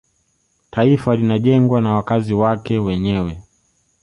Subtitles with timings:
[0.71, 3.41] taifa linajengwa na wakazi wake wenyewe